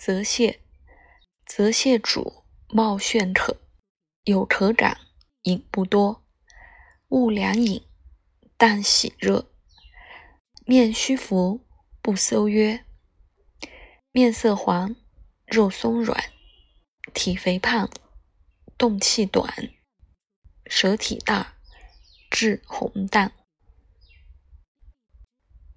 [0.00, 0.60] 泽泻，
[1.44, 3.60] 泽泻主冒眩渴，
[4.22, 4.96] 有渴感，
[5.42, 6.24] 饮不多，
[7.08, 7.84] 勿凉饮，
[8.56, 9.50] 但喜热。
[10.64, 11.66] 面虚浮，
[12.00, 12.84] 不搜约。
[14.12, 14.94] 面色黄，
[15.44, 16.30] 肉松软，
[17.12, 17.90] 体肥胖，
[18.78, 19.52] 动气短，
[20.66, 21.56] 舌体大，
[22.30, 23.32] 质红淡。